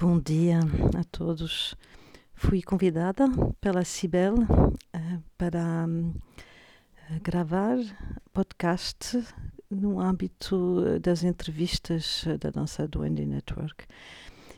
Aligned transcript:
Bom 0.00 0.20
dia 0.20 0.60
a 0.96 1.02
todos. 1.10 1.74
Fui 2.32 2.62
convidada 2.62 3.24
pela 3.60 3.82
Cibel 3.82 4.34
uh, 4.34 5.22
para 5.36 5.60
um, 5.88 6.14
gravar 7.20 7.76
podcast 8.32 9.20
no 9.68 9.98
âmbito 9.98 11.00
das 11.00 11.24
entrevistas 11.24 12.24
da 12.38 12.50
Dança 12.50 12.86
do 12.86 13.02
Andy 13.02 13.26
Network. 13.26 13.86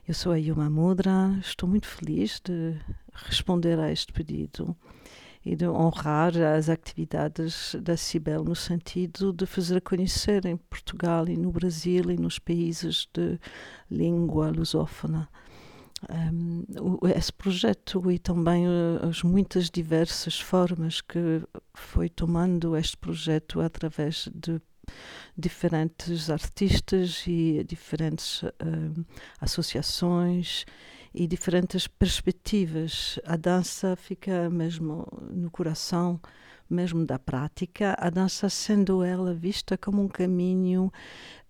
Eu 0.06 0.12
sou 0.12 0.32
a 0.32 0.36
Yuma 0.36 0.68
Mudra, 0.68 1.34
estou 1.40 1.66
muito 1.66 1.86
feliz 1.86 2.38
de 2.44 2.78
responder 3.14 3.80
a 3.80 3.90
este 3.90 4.12
pedido 4.12 4.76
e 5.44 5.56
de 5.56 5.66
honrar 5.66 6.36
as 6.36 6.68
atividades 6.68 7.74
da 7.80 7.96
Cibel 7.96 8.44
no 8.44 8.54
sentido 8.54 9.32
de 9.32 9.46
fazer 9.46 9.80
conhecer 9.80 10.44
em 10.44 10.56
Portugal 10.56 11.28
e 11.28 11.36
no 11.36 11.50
Brasil 11.50 12.10
e 12.10 12.16
nos 12.16 12.38
países 12.38 13.08
de 13.12 13.38
língua 13.90 14.50
lusófona. 14.50 15.28
Um, 16.08 16.64
esse 17.14 17.32
projeto 17.32 18.10
e 18.10 18.18
também 18.18 18.66
uh, 18.66 19.06
as 19.08 19.22
muitas 19.22 19.68
diversas 19.68 20.40
formas 20.40 21.02
que 21.02 21.42
foi 21.74 22.08
tomando 22.08 22.74
este 22.74 22.96
projeto 22.96 23.60
através 23.60 24.26
de 24.34 24.62
diferentes 25.36 26.30
artistas 26.30 27.22
e 27.26 27.62
diferentes 27.64 28.42
uh, 28.42 29.06
associações 29.40 30.64
e 31.14 31.26
diferentes 31.26 31.86
perspectivas. 31.86 33.18
A 33.24 33.36
dança 33.36 33.96
fica 33.96 34.48
mesmo 34.48 35.06
no 35.30 35.50
coração, 35.50 36.20
mesmo 36.68 37.04
da 37.04 37.18
prática, 37.18 37.96
a 37.98 38.08
dança 38.08 38.48
sendo 38.48 39.02
ela 39.02 39.34
vista 39.34 39.76
como 39.76 40.02
um 40.02 40.08
caminho 40.08 40.92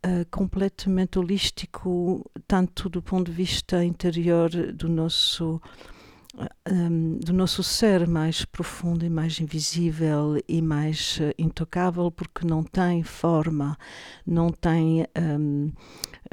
uh, 0.04 0.26
completamente 0.30 1.18
holístico, 1.18 2.24
tanto 2.48 2.88
do 2.88 3.02
ponto 3.02 3.30
de 3.30 3.36
vista 3.36 3.84
interior 3.84 4.50
do 4.72 4.88
nosso 4.88 5.60
um, 6.70 7.18
do 7.18 7.32
nosso 7.32 7.62
ser 7.62 8.06
mais 8.06 8.44
profundo 8.44 9.04
e 9.04 9.10
mais 9.10 9.40
invisível 9.40 10.36
e 10.48 10.62
mais 10.62 11.18
uh, 11.18 11.32
intocável, 11.38 12.10
porque 12.10 12.46
não 12.46 12.62
tem 12.62 13.02
forma, 13.02 13.76
não 14.26 14.50
tem 14.50 15.06
um, 15.18 15.72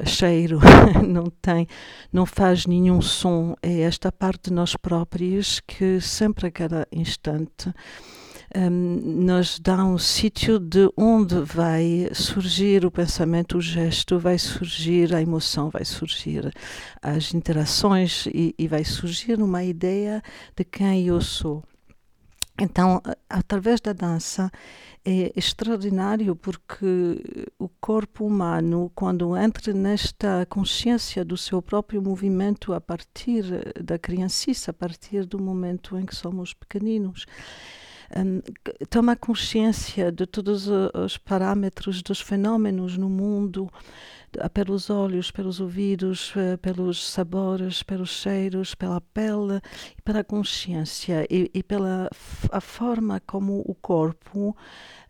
cheiro, 0.04 0.60
não 1.06 1.24
tem, 1.24 1.66
não 2.12 2.26
faz 2.26 2.66
nenhum 2.66 3.00
som. 3.00 3.54
É 3.62 3.80
esta 3.80 4.12
parte 4.12 4.50
de 4.50 4.52
nós 4.52 4.76
próprios 4.76 5.60
que 5.60 6.00
sempre 6.00 6.48
a 6.48 6.50
cada 6.50 6.88
instante 6.92 7.72
um, 8.56 8.70
nos 8.70 9.58
dá 9.58 9.84
um 9.84 9.98
sítio 9.98 10.58
de 10.58 10.90
onde 10.96 11.40
vai 11.40 12.08
surgir 12.14 12.84
o 12.84 12.90
pensamento, 12.90 13.58
o 13.58 13.60
gesto, 13.60 14.18
vai 14.18 14.38
surgir 14.38 15.14
a 15.14 15.20
emoção, 15.20 15.70
vai 15.70 15.84
surgir 15.84 16.52
as 17.02 17.34
interações 17.34 18.26
e, 18.26 18.54
e 18.58 18.66
vai 18.66 18.84
surgir 18.84 19.40
uma 19.40 19.62
ideia 19.62 20.22
de 20.56 20.64
quem 20.64 21.06
eu 21.06 21.20
sou. 21.20 21.62
Então, 22.60 23.00
através 23.30 23.80
da 23.80 23.92
dança, 23.92 24.50
é 25.04 25.32
extraordinário 25.36 26.34
porque 26.34 27.22
o 27.56 27.68
corpo 27.80 28.26
humano, 28.26 28.90
quando 28.96 29.36
entra 29.36 29.72
nesta 29.72 30.44
consciência 30.46 31.24
do 31.24 31.36
seu 31.36 31.62
próprio 31.62 32.02
movimento 32.02 32.72
a 32.72 32.80
partir 32.80 33.44
da 33.80 33.96
criancice, 33.96 34.68
a 34.68 34.72
partir 34.72 35.24
do 35.24 35.38
momento 35.40 35.96
em 35.96 36.04
que 36.04 36.16
somos 36.16 36.52
pequeninos, 36.52 37.26
um, 38.16 38.40
toma 38.88 39.16
consciência 39.16 40.10
de 40.10 40.26
todos 40.26 40.68
os 40.68 41.18
parâmetros 41.18 42.02
dos 42.02 42.20
fenômenos 42.20 42.96
no 42.96 43.08
mundo, 43.08 43.70
pelos 44.52 44.90
olhos, 44.90 45.30
pelos 45.30 45.60
ouvidos, 45.60 46.32
eh, 46.36 46.56
pelos 46.58 47.10
sabores, 47.10 47.82
pelos 47.82 48.10
cheiros, 48.10 48.74
pela 48.74 49.00
pele 49.00 49.60
pela 50.04 50.22
consciência. 50.22 51.26
E, 51.30 51.50
e 51.52 51.62
pela 51.62 52.10
a 52.52 52.60
forma 52.60 53.20
como 53.26 53.62
o 53.66 53.74
corpo 53.74 54.56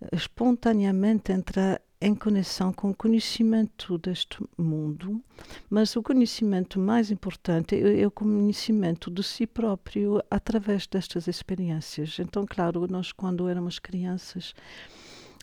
eh, 0.01 0.09
espontaneamente 0.13 1.33
entra 1.33 1.81
em 2.01 2.15
conexão 2.15 2.73
com 2.73 2.91
o 2.91 2.95
conhecimento 2.95 3.99
deste 3.99 4.39
mundo, 4.57 5.23
mas 5.69 5.97
o 5.97 6.03
conhecimento 6.03 6.79
mais 6.79 7.11
importante 7.11 7.75
é, 7.75 8.01
é, 8.01 8.07
o 8.07 8.11
conhecimento 8.11 9.11
de 9.11 9.23
si 9.23 9.47
próprio 9.47 10.23
através 10.31 10.87
destas 10.87 11.27
experiências. 11.27 12.19
Então, 12.19 12.47
claro, 12.47 12.87
nós 12.89 13.11
quando 13.11 13.49
éramos 13.49 13.79
crianças 13.81 14.55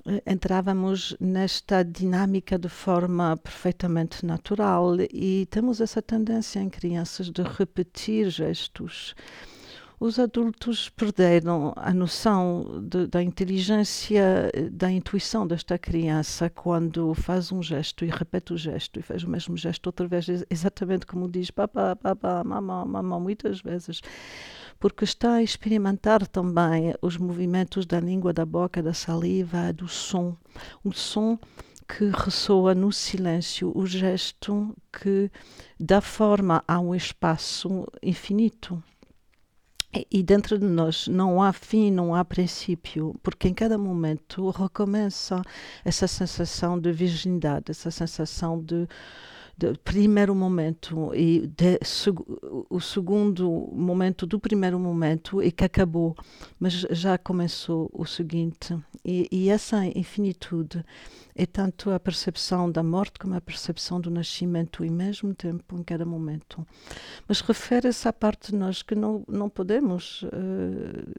eh, 0.05 0.23
entrávamos 0.25 1.15
nesta 1.19 1.83
dinâmica 1.83 2.57
de 2.57 2.69
forma 2.69 3.35
perfeitamente 3.35 4.25
natural 4.25 4.95
e 5.11 5.45
temos 5.47 5.81
essa 5.81 6.01
tendência 6.01 6.59
em 6.59 6.69
crianças 6.69 7.29
de 7.29 7.41
repetir 7.41 8.29
gestos 8.29 9.13
os 9.99 10.19
adultos 10.19 10.89
perderam 10.89 11.73
a 11.75 11.93
noção 11.93 12.83
de, 12.83 13.07
da 13.07 13.23
inteligência, 13.23 14.51
da 14.71 14.91
intuição 14.91 15.47
desta 15.47 15.77
criança 15.77 16.49
quando 16.49 17.13
faz 17.13 17.51
um 17.51 17.63
gesto 17.63 18.03
e 18.03 18.09
repete 18.09 18.53
o 18.53 18.57
gesto 18.57 18.99
e 18.99 19.03
faz 19.03 19.23
o 19.23 19.29
mesmo 19.29 19.55
gesto 19.55 19.87
outra 19.87 20.07
vez, 20.07 20.27
exatamente 20.49 21.05
como 21.05 21.29
diz 21.29 21.49
papá, 21.49 21.95
papá, 21.95 22.43
mamã, 22.43 22.85
mamã, 22.85 23.19
muitas 23.19 23.61
vezes. 23.61 24.01
Porque 24.79 25.05
está 25.05 25.35
a 25.35 25.43
experimentar 25.43 26.27
também 26.27 26.93
os 27.01 27.17
movimentos 27.17 27.85
da 27.85 27.99
língua, 27.99 28.33
da 28.33 28.45
boca, 28.45 28.83
da 28.83 28.93
saliva, 28.93 29.71
do 29.71 29.87
som. 29.87 30.35
Um 30.83 30.91
som 30.91 31.39
que 31.87 32.05
ressoa 32.05 32.73
no 32.73 32.91
silêncio, 32.91 33.71
o 33.75 33.85
gesto 33.85 34.75
que 34.91 35.31
dá 35.79 36.01
forma 36.01 36.63
a 36.67 36.79
um 36.79 36.93
espaço 36.93 37.87
infinito. 38.01 38.83
E 40.11 40.21
dentro 40.23 40.57
de 40.57 40.65
nós 40.65 41.07
não 41.07 41.41
há 41.41 41.53
fim, 41.53 41.91
não 41.91 42.13
há 42.13 42.25
princípio, 42.25 43.15
porque 43.23 43.47
em 43.47 43.53
cada 43.53 43.77
momento 43.77 44.49
recomeça 44.49 45.41
essa 45.83 46.07
sensação 46.07 46.79
de 46.79 46.91
virgindade, 46.91 47.71
essa 47.71 47.89
sensação 47.91 48.61
de 48.61 48.87
de 49.57 49.73
primeiro 49.83 50.35
momento 50.35 51.13
e 51.15 51.47
de, 51.47 51.79
o 52.69 52.79
segundo 52.81 53.69
momento 53.71 54.25
do 54.25 54.37
primeiro 54.37 54.77
momento 54.77 55.41
e 55.41 55.51
que 55.51 55.63
acabou, 55.63 56.15
mas 56.59 56.73
já 56.73 57.17
começou 57.17 57.89
o 57.93 58.05
seguinte. 58.05 58.77
E, 59.03 59.29
e 59.31 59.49
essa 59.49 59.85
infinitude 59.85 60.83
é 61.33 61.45
tanto 61.45 61.91
a 61.91 61.99
percepção 61.99 62.69
da 62.69 62.83
morte 62.83 63.17
como 63.17 63.35
a 63.35 63.41
percepção 63.41 64.01
do 64.01 64.11
nascimento 64.11 64.83
e 64.83 64.89
mesmo 64.89 65.33
tempo 65.33 65.77
em 65.77 65.83
cada 65.83 66.05
momento. 66.05 66.65
Mas 67.27 67.39
refere-se 67.39 68.07
à 68.07 68.13
parte 68.13 68.51
de 68.51 68.57
nós 68.57 68.81
que 68.81 68.95
não, 68.95 69.23
não 69.27 69.49
podemos 69.49 70.23
uh, 70.23 70.29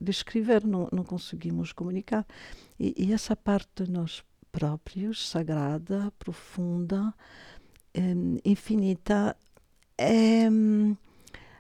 descrever, 0.00 0.64
não, 0.66 0.88
não 0.92 1.04
conseguimos 1.04 1.72
comunicar. 1.72 2.26
E, 2.78 2.94
e 2.98 3.12
essa 3.12 3.34
parte 3.34 3.84
de 3.84 3.90
nós 3.90 4.22
próprios, 4.56 5.28
sagrada, 5.28 6.10
profunda, 6.18 7.12
um, 7.96 8.38
infinita 8.44 9.36
é 9.98 10.48
um, 10.50 10.96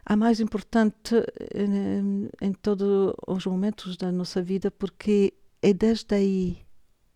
a 0.04 0.16
mais 0.16 0.40
importante 0.40 1.14
um, 1.54 2.28
em 2.40 2.52
todos 2.52 3.14
os 3.26 3.46
momentos 3.46 3.96
da 3.96 4.12
nossa 4.12 4.42
vida, 4.42 4.70
porque 4.70 5.34
é 5.62 5.72
desde 5.72 6.14
aí 6.14 6.58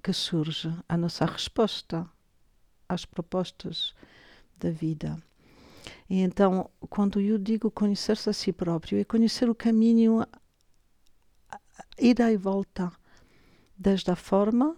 que 0.02 0.12
surge 0.12 0.72
a 0.88 0.96
nossa 0.96 1.24
resposta 1.26 2.08
às 2.88 3.04
propostas 3.04 3.94
da 4.58 4.70
vida. 4.70 5.16
E 6.08 6.20
então, 6.20 6.70
quando 6.88 7.20
eu 7.20 7.38
digo 7.38 7.70
conhecer-se 7.70 8.28
a 8.28 8.32
si 8.32 8.52
próprio, 8.52 8.98
é 8.98 9.04
conhecer 9.04 9.48
o 9.48 9.54
caminho, 9.54 10.26
ida 11.98 12.32
e 12.32 12.36
volta, 12.36 12.90
desde 13.76 14.10
a 14.10 14.16
forma 14.16 14.76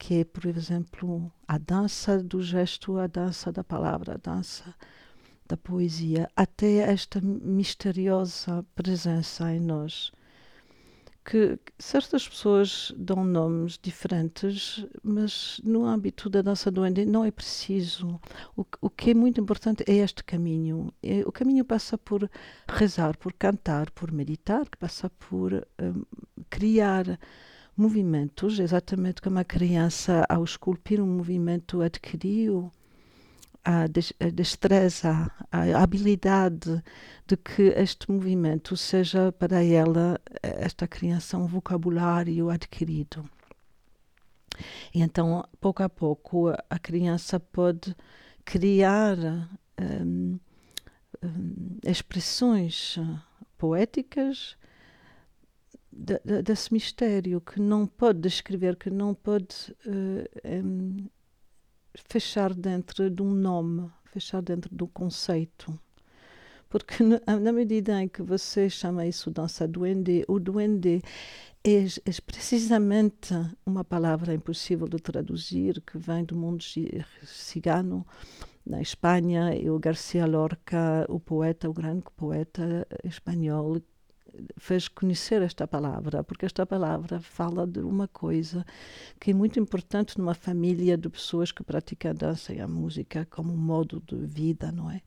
que 0.00 0.24
por 0.24 0.46
exemplo, 0.46 1.30
a 1.46 1.58
dança 1.58 2.22
do 2.22 2.42
gesto, 2.42 2.96
a 2.96 3.06
dança 3.06 3.52
da 3.52 3.62
palavra, 3.62 4.14
a 4.14 4.16
dança 4.16 4.74
da 5.46 5.58
poesia, 5.58 6.26
até 6.34 6.78
esta 6.78 7.20
misteriosa 7.20 8.64
presença 8.74 9.52
em 9.52 9.60
nós. 9.60 10.10
Que 11.22 11.58
certas 11.78 12.26
pessoas 12.26 12.94
dão 12.96 13.22
nomes 13.22 13.78
diferentes, 13.80 14.86
mas 15.02 15.60
no 15.62 15.84
âmbito 15.84 16.30
da 16.30 16.40
dança 16.40 16.70
do 16.70 16.84
Ende 16.86 17.04
não 17.04 17.22
é 17.22 17.30
preciso. 17.30 18.18
O, 18.56 18.64
o 18.80 18.88
que 18.88 19.10
é 19.10 19.14
muito 19.14 19.38
importante 19.38 19.84
é 19.86 19.96
este 19.96 20.24
caminho. 20.24 20.94
O 21.26 21.30
caminho 21.30 21.64
passa 21.64 21.98
por 21.98 22.28
rezar, 22.66 23.18
por 23.18 23.34
cantar, 23.34 23.90
por 23.90 24.10
meditar, 24.10 24.66
que 24.66 24.78
passa 24.78 25.10
por 25.10 25.52
um, 25.78 26.02
criar 26.48 27.18
movimentos, 27.80 28.58
exatamente 28.58 29.22
como 29.22 29.38
a 29.38 29.44
criança, 29.44 30.26
ao 30.28 30.44
esculpir 30.44 31.00
um 31.00 31.06
movimento, 31.06 31.80
adquiriu 31.80 32.70
a, 33.64 33.86
destreza, 33.86 35.30
a 35.50 35.82
habilidade 35.82 36.82
de 37.26 37.36
que 37.38 37.62
este 37.76 38.10
movimento 38.10 38.76
seja 38.76 39.32
para 39.32 39.64
ela, 39.64 40.20
esta 40.42 40.86
criança, 40.86 41.38
um 41.38 41.46
vocabulário 41.46 42.50
adquirido. 42.50 43.28
E 44.94 45.00
então, 45.00 45.42
pouco 45.58 45.82
a 45.82 45.88
pouco, 45.88 46.50
a 46.68 46.78
criança 46.78 47.40
pode 47.40 47.96
criar 48.44 49.16
um, 49.80 50.38
um, 51.22 51.78
expressões 51.84 52.98
poéticas 53.56 54.56
desse 56.42 56.72
mistério 56.72 57.40
que 57.40 57.60
não 57.60 57.86
pode 57.86 58.20
descrever, 58.20 58.76
que 58.76 58.90
não 58.90 59.14
pode 59.14 59.74
uh, 59.86 60.64
um, 60.64 61.08
fechar 62.08 62.54
dentro 62.54 63.10
de 63.10 63.22
um 63.22 63.30
nome, 63.30 63.90
fechar 64.06 64.40
dentro 64.40 64.74
do 64.74 64.88
conceito. 64.88 65.78
Porque 66.68 67.02
na, 67.02 67.52
medida 67.52 68.00
em 68.00 68.08
que 68.08 68.22
você 68.22 68.70
chama 68.70 69.06
isso 69.06 69.30
dança 69.30 69.66
duende, 69.66 70.24
o 70.28 70.38
duende 70.38 71.02
é, 71.64 71.84
é, 71.84 72.20
precisamente 72.24 73.34
uma 73.66 73.84
palavra 73.84 74.32
impossível 74.32 74.88
de 74.88 74.98
traduzir, 74.98 75.82
que 75.82 75.98
vem 75.98 76.24
do 76.24 76.36
mundo 76.36 76.62
cigano, 77.24 78.06
na 78.64 78.80
Espanha, 78.80 79.54
e 79.54 79.68
o 79.68 79.78
Garcia 79.78 80.26
Lorca, 80.26 81.04
o 81.08 81.18
poeta, 81.18 81.68
o 81.68 81.72
grande 81.72 82.04
poeta 82.16 82.86
espanhol, 83.02 83.80
fez 84.56 84.88
conhecer 84.88 85.42
esta 85.42 85.66
palavra, 85.66 86.22
porque 86.22 86.46
esta 86.46 86.64
palavra 86.66 87.20
fala 87.20 87.66
de 87.66 87.80
uma 87.80 88.08
coisa 88.08 88.64
que 89.18 89.30
é 89.30 89.34
muito 89.34 89.58
importante 89.58 90.18
numa 90.18 90.34
família 90.34 90.96
de 90.96 91.08
pessoas 91.08 91.52
que 91.52 91.62
praticam 91.62 92.10
a 92.10 92.14
dança 92.14 92.52
e 92.52 92.60
a 92.60 92.68
música 92.68 93.26
como 93.30 93.52
um 93.52 93.56
modo 93.56 94.02
de 94.06 94.16
vida, 94.26 94.70
não 94.72 94.90
é? 94.90 95.00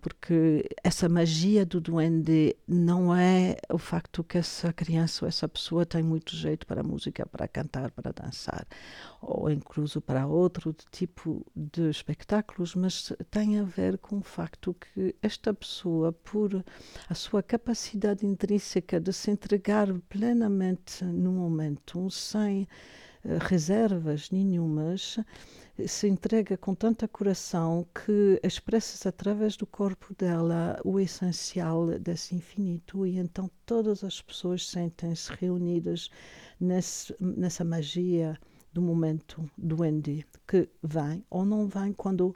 Porque 0.00 0.68
essa 0.82 1.08
magia 1.08 1.66
do 1.66 1.80
duende 1.80 2.56
não 2.66 3.14
é 3.14 3.56
o 3.68 3.78
facto 3.78 4.24
que 4.24 4.38
essa 4.38 4.72
criança 4.72 5.24
ou 5.24 5.28
essa 5.28 5.48
pessoa 5.48 5.84
tem 5.84 6.02
muito 6.02 6.34
jeito 6.34 6.66
para 6.66 6.82
música, 6.82 7.26
para 7.26 7.46
cantar, 7.48 7.90
para 7.90 8.12
dançar, 8.12 8.66
ou 9.20 9.50
incluso 9.50 10.00
para 10.00 10.26
outro 10.26 10.74
tipo 10.90 11.44
de 11.54 11.90
espetáculos, 11.90 12.74
mas 12.74 13.12
tem 13.30 13.58
a 13.58 13.64
ver 13.64 13.98
com 13.98 14.18
o 14.18 14.22
facto 14.22 14.74
que 14.74 15.14
esta 15.22 15.52
pessoa, 15.52 16.12
por 16.12 16.64
a 17.08 17.14
sua 17.14 17.42
capacidade 17.42 18.24
intrínseca 18.24 19.00
de 19.00 19.12
se 19.12 19.30
entregar 19.30 19.88
plenamente 20.08 21.04
no 21.04 21.32
momento, 21.32 22.10
sem 22.10 22.66
reservas 23.48 24.30
nenhumas, 24.30 25.18
se 25.86 26.08
entrega 26.08 26.56
com 26.56 26.74
tanta 26.74 27.06
coração 27.06 27.86
que 27.94 28.40
expressa 28.42 29.08
através 29.08 29.56
do 29.56 29.66
corpo 29.66 30.14
dela 30.14 30.80
o 30.84 30.98
essencial 30.98 31.86
desse 31.98 32.34
infinito 32.34 33.06
e 33.06 33.18
então 33.18 33.50
todas 33.64 34.02
as 34.02 34.20
pessoas 34.20 34.66
sentem-se 34.68 35.32
reunidas 35.34 36.10
nesse, 36.58 37.14
nessa 37.20 37.64
magia 37.64 38.36
do 38.72 38.82
momento 38.82 39.48
do 39.56 39.82
Andy 39.82 40.26
que 40.46 40.68
vem 40.82 41.24
ou 41.30 41.44
não 41.44 41.68
vem 41.68 41.92
quando 41.92 42.34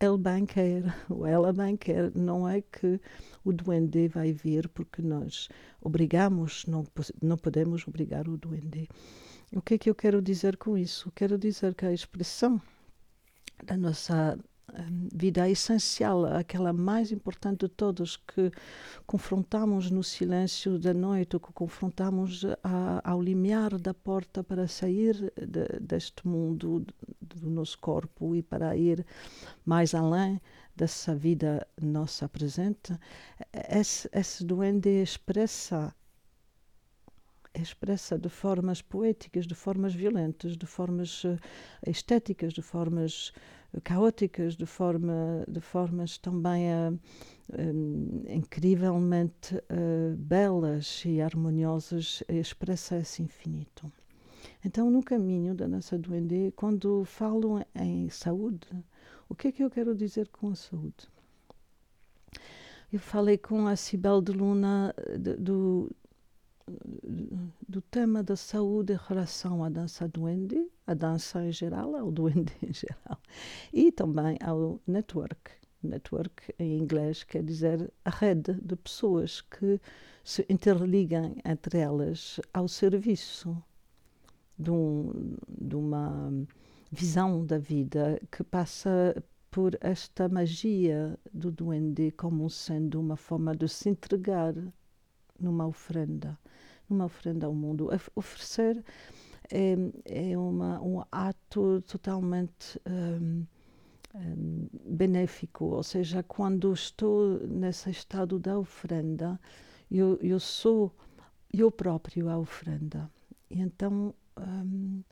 ele 0.00 0.18
bem 0.18 0.44
quer 0.44 0.82
ou 1.08 1.26
ela 1.26 1.52
bem 1.52 1.76
quer. 1.76 2.14
Não 2.14 2.48
é 2.48 2.60
que 2.60 3.00
o 3.44 3.52
duende 3.52 4.08
vai 4.08 4.32
vir 4.32 4.68
porque 4.68 5.02
nós 5.02 5.48
obrigamos, 5.80 6.64
não, 6.66 6.84
não 7.22 7.36
podemos 7.36 7.86
obrigar 7.88 8.28
o 8.28 8.36
duende. 8.36 8.88
O 9.56 9.62
que 9.62 9.74
é 9.74 9.78
que 9.78 9.88
eu 9.88 9.94
quero 9.94 10.20
dizer 10.20 10.56
com 10.56 10.76
isso? 10.76 11.12
Quero 11.14 11.38
dizer 11.38 11.76
que 11.76 11.86
a 11.86 11.92
expressão 11.92 12.60
da 13.62 13.76
nossa 13.76 14.36
hum, 14.68 15.08
vida 15.14 15.48
essencial, 15.48 16.24
aquela 16.24 16.72
mais 16.72 17.12
importante 17.12 17.60
de 17.60 17.68
todas 17.68 18.16
que 18.16 18.50
confrontamos 19.06 19.92
no 19.92 20.02
silêncio 20.02 20.76
da 20.76 20.92
noite, 20.92 21.38
que 21.38 21.52
confrontamos 21.52 22.44
a, 22.64 23.00
ao 23.08 23.22
limiar 23.22 23.78
da 23.78 23.94
porta 23.94 24.42
para 24.42 24.66
sair 24.66 25.32
de, 25.36 25.78
deste 25.80 26.26
mundo 26.26 26.84
do 27.20 27.48
nosso 27.48 27.78
corpo 27.78 28.34
e 28.34 28.42
para 28.42 28.76
ir 28.76 29.06
mais 29.64 29.94
além 29.94 30.40
dessa 30.74 31.14
vida 31.14 31.64
nossa 31.80 32.28
presente, 32.28 32.98
esse, 33.70 34.10
esse 34.12 34.44
duende 34.44 35.00
expressa 35.00 35.94
expressa 37.54 38.18
de 38.18 38.28
formas 38.28 38.82
poéticas, 38.82 39.46
de 39.46 39.54
formas 39.54 39.94
violentas, 39.94 40.56
de 40.56 40.66
formas 40.66 41.24
uh, 41.24 41.38
estéticas, 41.86 42.52
de 42.52 42.62
formas 42.62 43.32
uh, 43.72 43.80
caóticas, 43.80 44.56
de, 44.56 44.66
forma, 44.66 45.44
de 45.48 45.60
formas 45.60 46.18
também 46.18 46.66
uh, 46.68 46.98
um, 47.56 48.24
incrivelmente 48.28 49.56
belas 50.16 51.02
e 51.04 51.20
harmoniosas, 51.20 52.22
expressa 52.28 52.98
esse 52.98 53.22
infinito. 53.22 53.92
Então, 54.64 54.90
no 54.90 55.02
caminho 55.02 55.54
da 55.54 55.68
nossa 55.68 55.98
duende, 55.98 56.52
quando 56.56 57.04
falo 57.04 57.64
em 57.74 58.08
saúde, 58.08 58.68
o 59.28 59.34
que 59.34 59.48
é 59.48 59.52
que 59.52 59.62
eu 59.62 59.70
quero 59.70 59.94
dizer 59.94 60.28
com 60.28 60.50
a 60.50 60.54
saúde? 60.54 61.08
Eu 62.92 62.98
falei 63.00 63.36
com 63.36 63.66
a 63.66 63.76
Cibel 63.76 64.22
de 64.22 64.32
Luna 64.32 64.94
do, 65.38 65.90
do 67.68 67.80
tema 67.82 68.22
da 68.22 68.36
saúde 68.36 68.92
em 68.92 68.98
relação 69.08 69.62
à 69.62 69.68
dança 69.68 70.08
duende, 70.08 70.70
à 70.86 70.94
dança 70.94 71.44
em 71.44 71.52
geral, 71.52 71.94
ao 71.96 72.10
duende 72.10 72.52
em 72.62 72.72
geral, 72.72 73.18
e 73.72 73.92
também 73.92 74.38
ao 74.42 74.80
network. 74.86 75.52
Network 75.82 76.54
em 76.58 76.78
inglês 76.78 77.24
quer 77.24 77.42
dizer 77.42 77.92
a 78.04 78.10
rede 78.10 78.54
de 78.54 78.74
pessoas 78.74 79.42
que 79.42 79.78
se 80.22 80.46
interligam 80.48 81.36
entre 81.44 81.78
elas 81.78 82.40
ao 82.54 82.66
serviço 82.66 83.62
de, 84.58 84.70
um, 84.70 85.36
de 85.46 85.76
uma 85.76 86.32
visão 86.90 87.44
da 87.44 87.58
vida 87.58 88.18
que 88.30 88.42
passa 88.42 89.22
por 89.50 89.76
esta 89.80 90.28
magia 90.28 91.18
do 91.32 91.50
duende 91.50 92.10
como 92.12 92.48
sendo 92.48 92.98
uma 92.98 93.16
forma 93.16 93.54
de 93.54 93.68
se 93.68 93.90
entregar 93.90 94.54
numa 95.38 95.66
oferenda, 95.66 96.38
numa 96.88 97.04
oferenda 97.04 97.46
ao 97.46 97.54
mundo. 97.54 97.88
Oferecer 98.14 98.82
é, 99.50 99.76
é 100.04 100.38
uma, 100.38 100.80
um 100.80 101.02
ato 101.10 101.82
totalmente 101.82 102.80
um, 102.86 103.46
um, 104.14 104.68
benéfico, 104.86 105.66
ou 105.66 105.82
seja, 105.82 106.22
quando 106.22 106.72
estou 106.72 107.40
nesse 107.46 107.90
estado 107.90 108.38
da 108.38 108.58
oferenda, 108.58 109.38
eu, 109.90 110.18
eu 110.22 110.40
sou 110.40 110.92
eu 111.52 111.70
próprio 111.70 112.28
a 112.28 112.38
oferenda. 112.38 113.10
E 113.50 113.60
então, 113.60 114.14
um, 114.36 115.02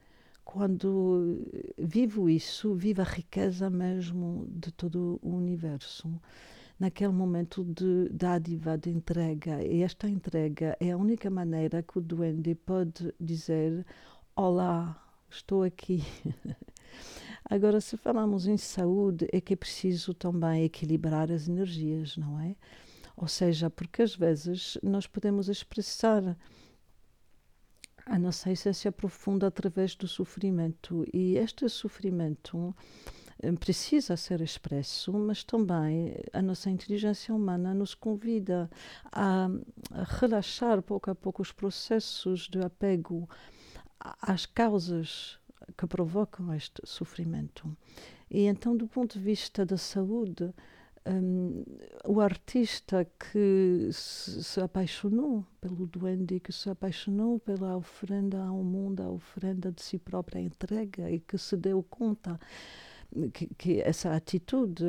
quando 0.45 1.47
vivo 1.79 2.29
isso, 2.29 2.75
vivo 2.75 3.03
a 3.03 3.05
riqueza 3.05 3.71
mesmo 3.71 4.47
de 4.51 4.73
todo 4.73 5.21
o 5.23 5.37
universo 5.37 6.21
naquele 6.83 7.13
momento 7.13 7.63
de 7.63 8.09
dádiva, 8.09 8.77
de 8.77 8.91
entrega. 8.91 9.63
E 9.63 9.83
esta 9.83 10.09
entrega 10.09 10.77
é 10.81 10.91
a 10.91 10.97
única 10.97 11.31
maneira 11.31 11.81
que 11.81 11.97
o 11.97 12.01
duende 12.01 12.57
pode 12.57 13.15
dizer: 13.21 13.87
Olá, 14.35 15.01
estou 15.31 15.63
aqui. 15.63 16.03
Agora, 17.49 17.81
se 17.81 17.97
falamos 17.97 18.49
em 18.49 18.57
saúde, 18.57 19.29
é 19.33 19.41
que 19.41 19.53
é 19.53 19.57
preciso 19.57 20.13
também 20.13 20.65
equilibrar 20.65 21.31
as 21.31 21.49
energias, 21.49 22.17
não 22.17 22.41
é? 22.41 22.57
Ou 23.17 23.29
seja, 23.29 23.71
porque 23.71 24.03
às 24.03 24.17
vezes 24.17 24.77
nós 24.83 25.07
podemos 25.07 25.49
expressar 25.49 26.37
a 28.05 28.19
nossa 28.19 28.51
essência 28.51 28.91
profunda 28.91 29.47
através 29.47 29.95
do 29.95 30.09
sofrimento 30.09 31.07
e 31.15 31.37
este 31.37 31.69
sofrimento 31.69 32.75
precisa 33.59 34.17
ser 34.17 34.41
expresso, 34.41 35.13
mas 35.13 35.43
também 35.43 36.15
a 36.33 36.41
nossa 36.41 36.71
inteligência 36.71 37.35
humana 37.35 37.75
nos 37.75 37.95
convida 37.95 38.71
a, 39.11 39.49
relaxar 40.21 40.81
pouco 40.81 41.11
a 41.11 41.15
pouco 41.15 41.43
os 41.43 41.51
processos 41.51 42.49
de 42.49 42.61
apego 42.61 43.29
às 43.99 44.47
causas 44.47 45.39
que 45.77 45.87
provocam 45.87 46.55
este 46.55 46.81
sofrimento. 46.85 47.77
E 48.31 48.47
então, 48.47 48.77
do 48.77 48.87
ponto 48.87 49.19
de 49.19 49.25
vista 49.25 49.67
da 49.67 49.77
saúde, 49.77 50.53
um, 51.07 51.65
o 52.07 52.21
artista 52.21 53.05
que 53.05 53.89
se, 53.93 54.61
apaixonou 54.61 55.45
pelo 55.61 55.87
duende, 55.87 56.39
que 56.39 56.53
se 56.53 56.71
apaixonou 56.71 57.41
pela 57.41 57.77
oferenda 57.77 58.43
ao 58.43 58.63
mundo, 58.63 59.03
a 59.03 59.11
oferenda 59.11 59.73
de 59.73 59.83
si 59.83 59.99
própria 59.99 60.41
entrega 60.41 61.11
e 61.11 61.19
que 61.19 61.37
se 61.37 61.57
deu 61.57 61.83
conta 61.83 62.39
que, 63.33 63.47
que 63.55 63.81
essa 63.81 64.15
atitude 64.15 64.85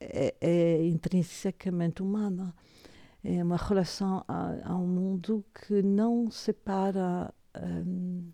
é, 0.00 0.34
é, 0.40 0.86
intrinsecamente 0.86 2.02
humana. 2.02 2.54
É 3.24 3.42
uma 3.42 3.56
relação 3.56 4.24
a, 4.26 4.72
ao 4.72 4.80
mundo 4.80 5.44
que 5.54 5.82
não 5.82 6.30
separa 6.30 7.32
um, 7.56 8.30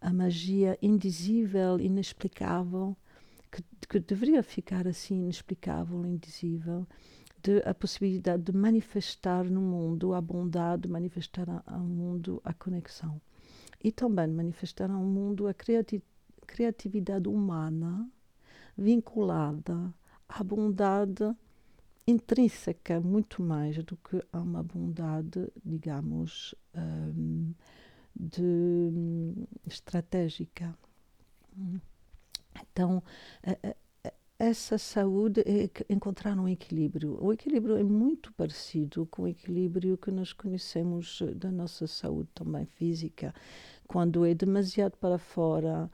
a 0.00 0.12
magia 0.12 0.78
indizível, 0.80 1.80
inexplicável, 1.80 2.96
que, 3.50 3.62
que, 3.88 3.98
deveria 3.98 4.42
ficar 4.42 4.86
assim 4.86 5.22
inexplicável, 5.22 6.06
indizível, 6.06 6.86
de 7.42 7.60
a 7.64 7.74
possibilidade 7.74 8.44
de 8.44 8.52
manifestar 8.52 9.44
no 9.44 9.60
mundo 9.60 10.14
a 10.14 10.20
bondade, 10.20 10.88
manifestar 10.88 11.62
ao 11.66 11.80
mundo 11.80 12.40
a 12.44 12.54
conexão. 12.54 13.20
E 13.82 13.90
também 13.90 14.28
manifestar 14.28 14.90
ao 14.90 15.02
mundo 15.02 15.46
a 15.48 15.54
criati 15.54 16.02
criatividade 16.46 17.28
humana 17.28 18.10
vinculada 18.78 19.92
à 20.28 20.44
bondade 20.44 21.34
intrínseca 22.06 23.00
muito 23.00 23.42
mais 23.42 23.76
do 23.84 23.96
que 23.96 24.22
a 24.32 24.38
uma 24.38 24.62
bondade, 24.62 25.52
digamos, 25.62 26.54
um, 26.74 27.52
de 28.14 28.42
um, 28.42 29.46
estratégica. 29.66 30.74
Então, 32.72 33.02
essa 34.38 34.78
saúde 34.78 35.42
é 35.42 35.68
encontrar 35.92 36.38
um 36.38 36.48
equilíbrio. 36.48 37.18
O 37.20 37.32
equilíbrio 37.32 37.76
é 37.76 37.82
muito 37.82 38.32
parecido 38.32 39.04
com 39.06 39.22
o 39.22 39.28
equilíbrio 39.28 39.98
que 39.98 40.10
nós 40.10 40.32
conhecemos 40.32 41.20
da 41.34 41.50
nossa 41.50 41.86
saúde 41.86 42.30
também 42.34 42.64
física. 42.64 43.34
Quando 43.86 44.24
é 44.24 44.34
demasiado 44.34 44.96
para 44.96 45.18
fora, 45.18 45.90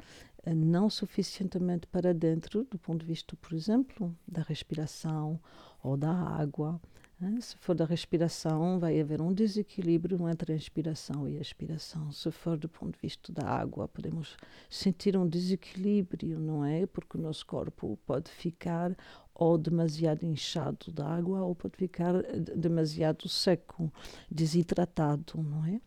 não 0.52 0.90
suficientemente 0.90 1.86
para 1.86 2.12
dentro, 2.12 2.64
do 2.64 2.78
ponto 2.78 3.00
de 3.00 3.06
vista, 3.06 3.36
por 3.36 3.54
exemplo, 3.54 4.14
da 4.26 4.42
respiração 4.42 5.40
ou 5.82 5.96
da 5.96 6.10
água. 6.10 6.80
Né? 7.20 7.38
Se 7.40 7.56
for 7.56 7.74
da 7.74 7.84
respiração, 7.84 8.78
vai 8.78 9.00
haver 9.00 9.22
um 9.22 9.32
desequilíbrio 9.32 10.28
entre 10.28 10.52
a 10.52 10.56
inspiração 10.56 11.28
e 11.28 11.38
a 11.38 11.40
expiração. 11.40 12.10
Se 12.10 12.30
for 12.30 12.58
do 12.58 12.68
ponto 12.68 12.94
de 12.94 13.00
vista 13.00 13.32
da 13.32 13.46
água, 13.46 13.86
podemos 13.86 14.36
sentir 14.68 15.16
um 15.16 15.26
desequilíbrio, 15.26 16.38
não 16.38 16.64
é? 16.64 16.86
Porque 16.86 17.16
o 17.16 17.20
nosso 17.20 17.46
corpo 17.46 17.98
pode 18.04 18.30
ficar 18.30 18.96
ou 19.34 19.58
demasiado 19.58 20.24
inchado 20.24 20.92
de 20.92 21.02
água 21.02 21.42
ou 21.42 21.54
pode 21.54 21.76
ficar 21.76 22.22
demasiado 22.56 23.28
seco, 23.28 23.92
desidratado, 24.30 25.34
não 25.42 25.64
é? 25.66 25.80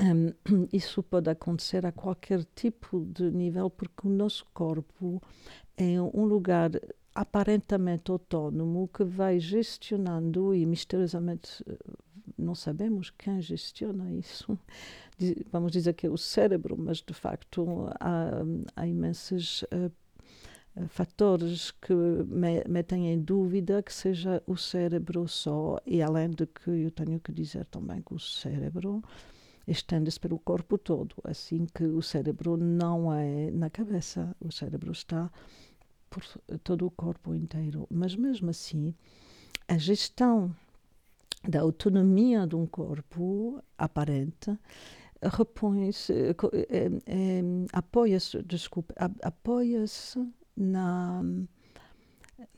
Um, 0.00 0.66
isso 0.72 1.02
pode 1.02 1.28
acontecer 1.28 1.84
a 1.84 1.92
qualquer 1.92 2.44
tipo 2.54 3.04
de 3.04 3.30
nível, 3.30 3.68
porque 3.68 4.06
o 4.06 4.10
nosso 4.10 4.46
corpo 4.54 5.20
é 5.76 6.00
um 6.00 6.24
lugar 6.24 6.70
aparentemente 7.14 8.10
autónomo 8.10 8.88
que 8.88 9.02
vai 9.02 9.40
gestionando 9.40 10.54
e 10.54 10.64
misteriosamente 10.64 11.64
eh, 11.68 11.76
não 12.36 12.54
sabemos 12.54 13.10
quem 13.10 13.40
gestiona 13.40 14.12
isso. 14.12 14.56
Vamos 15.50 15.72
dizer 15.72 15.94
que 15.94 16.06
é 16.06 16.10
o 16.10 16.16
cérebro, 16.16 16.76
mas 16.78 17.02
de 17.02 17.12
facto 17.12 17.88
há, 17.98 18.40
há 18.76 18.86
imensos 18.86 19.64
uh, 19.64 19.90
fatores 20.88 21.70
que 21.70 21.94
me, 21.94 22.62
metem 22.68 23.12
em 23.12 23.20
dúvida 23.20 23.82
que 23.82 23.92
seja 23.92 24.42
o 24.46 24.56
cérebro 24.56 25.26
só, 25.26 25.80
e 25.86 26.00
além 26.02 26.30
de 26.30 26.46
que 26.46 26.70
eu 26.70 26.90
tenho 26.90 27.18
que 27.18 27.32
dizer 27.32 27.64
também 27.66 28.02
que 28.02 28.14
o 28.14 28.18
cérebro 28.18 29.02
estende-se 29.66 30.18
pelo 30.18 30.38
corpo 30.38 30.78
todo, 30.78 31.14
assim 31.24 31.66
que 31.66 31.84
o 31.84 32.02
cérebro 32.02 32.56
não 32.56 33.12
é 33.12 33.50
na 33.50 33.68
cabeça, 33.68 34.34
o 34.40 34.50
cérebro 34.50 34.92
está 34.92 35.30
por 36.08 36.22
todo 36.62 36.86
o 36.86 36.90
corpo 36.90 37.34
inteiro. 37.34 37.86
Mas 37.90 38.14
mesmo 38.16 38.50
assim, 38.50 38.94
a 39.66 39.76
gestão 39.76 40.54
da 41.46 41.60
autonomia 41.60 42.46
de 42.46 42.56
um 42.56 42.66
corpo 42.66 43.62
aparente 43.76 44.58
repõe-se, 45.22 46.12
é, 46.12 46.86
é, 47.06 47.40
apoia-se, 47.72 48.42
desculpe, 48.42 48.94
apoia-se 49.22 50.26
na, 50.58 51.22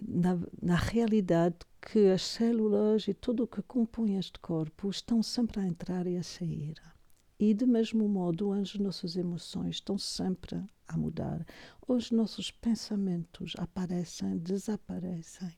na, 0.01 0.39
na 0.63 0.77
realidade 0.77 1.57
que 1.81 2.09
as 2.09 2.23
células 2.23 3.07
e 3.07 3.15
tudo 3.15 3.45
o 3.45 3.47
que 3.47 3.63
compõe 3.63 4.17
este 4.17 4.39
corpo 4.39 4.89
estão 4.89 5.23
sempre 5.23 5.61
a 5.61 5.67
entrar 5.67 6.07
e 6.07 6.17
a 6.17 6.23
sair. 6.23 6.77
E, 7.39 7.55
de 7.55 7.65
mesmo 7.65 8.07
modo, 8.09 8.53
as 8.53 8.75
nossas 8.75 9.17
emoções 9.17 9.77
estão 9.77 9.97
sempre 9.97 10.63
a 10.87 10.97
mudar. 10.97 11.47
Os 11.89 12.11
nossos 12.11 12.51
pensamentos 12.51 13.55
aparecem, 13.57 14.37
desaparecem. 14.39 15.51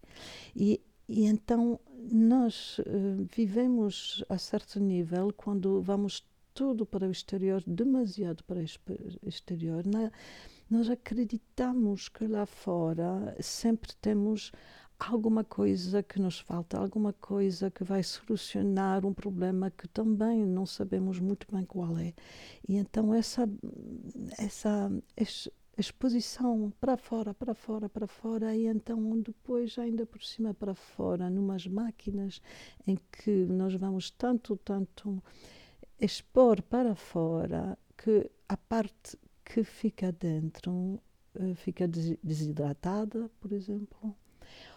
E, 0.55 0.81
e 1.09 1.25
então 1.27 1.81
nós 2.11 2.79
uh, 2.79 3.27
vivemos 3.35 4.25
a 4.29 4.39
certo 4.39 4.79
nível 4.79 5.33
quando 5.37 5.83
vamos 5.83 6.25
tudo 6.55 6.87
para 6.87 7.09
o 7.09 7.11
exterior, 7.11 7.63
demasiado 7.67 8.45
para 8.45 8.61
o 8.61 9.29
exterior. 9.29 9.85
Na, 9.87 10.13
nós 10.73 10.89
acreditamos 10.89 12.09
que 12.09 12.27
lá 12.27 12.47
fora 12.47 13.37
sempre 13.41 13.95
temos 13.97 14.51
alguma 14.99 15.45
coisa 15.45 16.03
que 16.03 16.19
nos 16.19 16.41
falta, 16.41 16.79
alguma 16.79 17.13
coisa 17.13 17.71
que 17.71 17.85
vai 17.85 18.03
solucionar 18.03 19.05
um 19.05 19.13
problema 19.13 19.71
que 19.71 19.87
também 19.87 20.47
não 20.47 20.65
sabemos 20.65 21.21
muito 21.21 21.47
bem 21.53 21.67
qual 21.67 21.99
é. 21.99 22.15
E 22.67 22.77
então 22.77 23.13
essa 23.13 23.47
essa 24.39 24.91
exposição 25.77 26.73
para 26.81 26.97
fora, 26.97 27.35
para 27.35 27.55
fora, 27.55 27.87
para 27.87 28.07
fora, 28.07 28.57
e 28.57 28.67
então 28.67 29.21
depois 29.21 29.79
ainda 29.79 30.07
por 30.07 30.23
cima 30.23 30.55
para 30.55 30.75
fora, 30.75 31.29
numas 31.29 31.67
máquinas 31.67 32.41
em 32.87 32.97
que 33.11 33.45
nós 33.45 33.75
vamos 33.75 34.11
tanto, 34.11 34.57
tanto 34.57 35.23
expor 36.01 36.63
para 36.63 36.95
fora 36.95 37.77
que 37.95 38.31
a 38.49 38.57
parte 38.57 39.19
que 39.45 39.65
fica 39.65 40.13
dentro 40.13 41.01
uh, 41.35 41.55
fica 41.55 41.89
desidratada, 41.89 43.31
por 43.41 43.53
exemplo, 43.53 44.15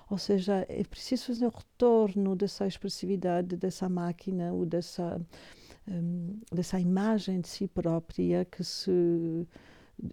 ou 0.10 0.18
seja, 0.18 0.66
é 0.70 0.84
preciso 0.84 1.26
fazer 1.28 1.48
o 1.48 1.50
retorno 1.50 2.36
dessa 2.36 2.68
expressividade 2.68 3.58
dessa 3.58 3.90
máquina 3.90 4.54
ou 4.54 4.66
dessa, 4.66 5.20
um, 5.88 6.40
dessa 6.54 6.80
imagem 6.80 7.42
de 7.42 7.48
si 7.48 7.68
própria 7.68 8.46
que 8.46 8.64
se 8.64 9.48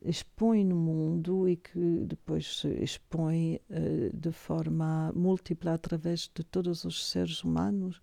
expõe 0.04 0.64
no 0.64 0.76
mundo 0.76 1.48
e 1.48 1.56
que 1.56 2.04
depois 2.06 2.60
se 2.60 2.68
expõe 2.68 3.60
uh, 3.68 4.16
de 4.16 4.32
forma 4.32 5.12
múltipla 5.14 5.74
através 5.74 6.30
de 6.34 6.42
todos 6.44 6.84
os 6.84 7.10
seres 7.10 7.44
humanos, 7.44 8.00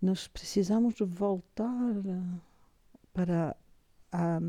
nós 0.00 0.28
precisamos 0.28 0.94
voltar 1.00 1.94
para 3.12 3.56
a, 4.12 4.40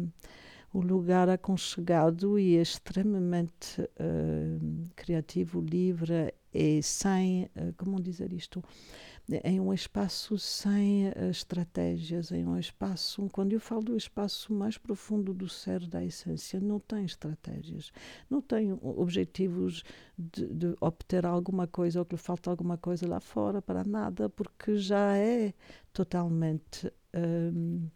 o 0.74 0.82
lugar 0.82 1.30
aconchegado 1.30 2.40
e 2.40 2.56
extremamente 2.56 3.80
uh, 3.82 4.90
criativo, 4.96 5.62
livre 5.62 6.34
e 6.52 6.82
sem, 6.82 7.44
uh, 7.44 7.72
como 7.78 8.02
dizer 8.02 8.34
isto, 8.34 8.64
em 9.44 9.60
um 9.60 9.72
espaço 9.72 10.38
sem 10.40 11.10
uh, 11.10 11.30
estratégias, 11.30 12.32
em 12.32 12.44
um 12.44 12.58
espaço, 12.58 13.30
quando 13.32 13.54
eu 13.54 13.60
falo 13.60 13.84
do 13.84 13.96
espaço 13.96 14.52
mais 14.52 14.76
profundo 14.76 15.32
do 15.32 15.48
ser, 15.48 15.86
da 15.86 16.04
essência, 16.04 16.60
não 16.60 16.80
tem 16.80 17.06
estratégias, 17.06 17.92
não 18.28 18.42
tem 18.42 18.74
objetivos 18.82 19.84
de, 20.18 20.48
de 20.48 20.76
obter 20.82 21.24
alguma 21.24 21.68
coisa 21.68 22.00
ou 22.00 22.06
que 22.06 22.16
lhe 22.16 22.22
falta 22.22 22.50
alguma 22.50 22.80
coisa 22.80 23.08
lá 23.08 23.20
fora 23.20 23.62
para 23.62 23.84
nada, 23.84 24.28
porque 24.28 24.76
já 24.76 25.16
é 25.16 25.54
totalmente 25.94 26.92
um, 27.14 27.88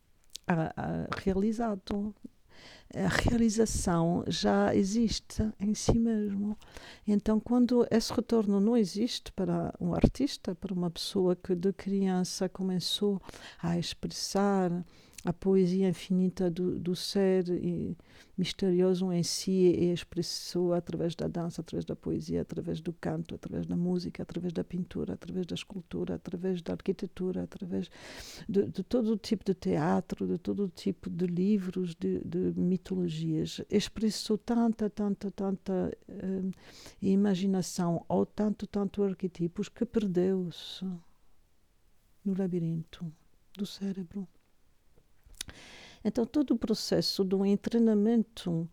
a, 0.46 0.74
a, 0.78 1.08
realizado 1.20 2.14
a 2.94 3.08
realização 3.08 4.24
já 4.28 4.74
existe 4.74 5.44
em 5.60 5.74
si 5.74 5.98
mesmo. 5.98 6.58
Então, 7.06 7.40
quando 7.40 7.86
esse 7.92 8.14
retorno 8.14 8.60
não 8.60 8.78
existe 8.78 9.32
para 9.32 9.74
um 9.80 9.94
artista, 9.94 10.56
para 10.56 10.74
uma 10.74 10.90
pessoa 10.90 11.36
que 11.36 11.54
de 11.54 11.74
criança 11.74 12.48
começou 12.48 13.22
a 13.62 13.78
expressar 13.78 14.72
a 15.28 15.34
poesia 15.34 15.90
infinita 15.90 16.50
do, 16.50 16.80
do 16.80 16.96
ser 16.96 17.44
misterioso 18.38 19.12
em 19.12 19.24
si 19.24 19.52
e 19.52 19.92
expressou 19.92 20.74
através 20.74 21.16
da 21.16 21.28
dança, 21.28 21.60
através 21.60 21.84
da 21.84 21.98
poesia, 21.98 22.44
através 22.44 22.80
do 22.80 22.94
canto, 22.94 23.36
através 23.36 23.66
da 23.66 23.76
música, 23.76 24.24
através 24.24 24.54
da 24.54 24.64
pintura, 24.64 25.16
através 25.16 25.46
da 25.46 25.54
escultura, 25.54 26.16
através 26.16 26.62
da 26.62 26.72
arquitetura, 26.72 27.44
através 27.44 27.92
de, 28.48 28.68
de 28.68 28.84
todo 28.84 29.18
tipo 29.18 29.44
de 29.44 29.54
teatro, 29.54 30.26
de 30.26 30.38
todo 30.38 30.70
tipo 30.70 31.10
de 31.10 31.28
livros, 31.28 31.94
de, 31.94 32.22
de 32.24 32.58
mitologias. 32.58 33.60
Expressou 33.70 34.38
tanta, 34.38 34.90
tanta, 34.90 35.30
tanta 35.30 35.92
uh, 36.08 36.52
imaginação 37.02 38.06
ou 38.08 38.26
tanto, 38.26 38.66
tanto 38.66 39.04
arquetipos 39.04 39.68
que 39.68 39.86
perdeu-se 39.86 40.86
no 42.24 42.34
labirinto 42.34 43.12
do 43.58 43.66
cérebro. 43.66 44.26
Então, 46.04 46.26
todo 46.26 46.52
o 46.52 46.58
processo 46.58 47.24
do 47.24 47.40
treinamento, 47.58 48.70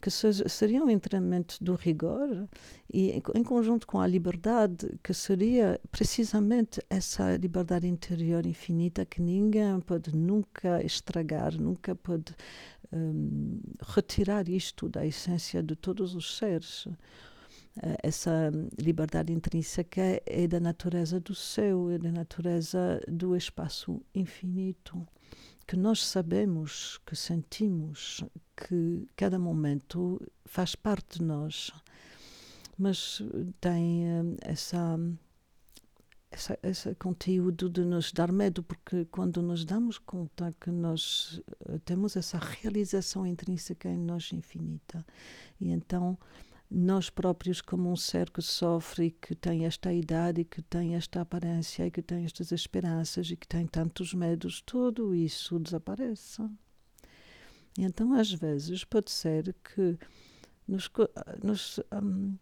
que 0.00 0.10
seria 0.10 0.84
um 0.84 0.98
treinamento 0.98 1.62
do 1.62 1.74
rigor, 1.74 2.48
e 2.92 3.22
em 3.34 3.42
conjunto 3.42 3.86
com 3.86 4.00
a 4.00 4.06
liberdade, 4.06 4.98
que 5.02 5.14
seria 5.14 5.80
precisamente 5.90 6.80
essa 6.88 7.36
liberdade 7.36 7.86
interior 7.86 8.46
infinita 8.46 9.06
que 9.06 9.20
ninguém 9.20 9.80
pode 9.80 10.14
nunca 10.14 10.84
estragar, 10.84 11.58
nunca 11.58 11.94
pode 11.94 12.34
um, 12.92 13.60
retirar 13.94 14.48
isto 14.48 14.88
da 14.88 15.04
essência 15.04 15.62
de 15.62 15.74
todos 15.74 16.14
os 16.14 16.36
seres. 16.36 16.86
Eh, 17.82 17.96
essa 18.02 18.50
liberdade 18.78 19.32
intrínseca 19.32 20.22
é 20.24 20.46
da 20.46 20.60
natureza 20.60 21.20
do 21.20 21.34
céu, 21.34 21.90
é 21.90 21.98
da 21.98 22.12
natureza 22.12 23.00
do 23.08 23.36
espaço 23.36 24.00
infinito 24.14 25.06
que 25.66 25.76
nós 25.76 26.04
sabemos, 26.06 26.98
que 27.04 27.16
sentimos, 27.16 28.24
que 28.56 29.08
cada 29.16 29.38
momento 29.38 30.20
faz 30.44 30.74
parte 30.74 31.18
de 31.18 31.24
nós, 31.24 31.72
mas 32.78 33.22
tem 33.60 34.06
eh, 34.06 34.22
essa 34.42 34.98
essa, 36.30 36.58
esse 36.62 36.94
conteúdo 36.96 37.70
de 37.70 37.84
nos 37.84 38.12
dar 38.12 38.30
medo, 38.30 38.62
porque 38.62 39.06
quando 39.06 39.40
nos 39.40 39.64
damos 39.64 39.98
conta 39.98 40.54
que 40.60 40.70
nós 40.70 41.40
eh, 41.66 41.78
temos 41.84 42.16
essa 42.16 42.38
realização 42.38 43.26
intrínseca 43.26 43.88
em 43.88 43.98
nós 43.98 44.32
infinita, 44.32 45.04
e 45.60 45.70
então 45.70 46.18
nós 46.70 47.08
próprios, 47.08 47.60
como 47.60 47.90
um 47.90 47.96
ser 47.96 48.30
que 48.30 48.42
sofre 48.42 49.06
e 49.06 49.10
que 49.10 49.34
tem 49.34 49.66
esta 49.66 49.92
idade, 49.92 50.40
e 50.40 50.44
que 50.44 50.62
tem 50.62 50.94
esta 50.96 51.20
aparência, 51.20 51.86
e 51.86 51.90
que 51.90 52.02
tem 52.02 52.24
estas 52.24 52.50
esperanças, 52.50 53.30
e 53.30 53.36
que 53.36 53.46
tem 53.46 53.66
tantos 53.66 54.12
medos, 54.12 54.60
tudo 54.60 55.14
isso 55.14 55.58
desaparece. 55.58 56.42
E 57.78 57.84
então, 57.84 58.12
às 58.14 58.32
vezes, 58.32 58.84
pode 58.84 59.10
ser 59.10 59.54
que 59.62 59.98
nos, 60.66 60.90
nos 61.42 61.80
um, 61.92 62.36